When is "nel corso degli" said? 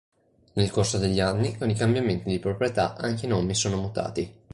0.53-1.19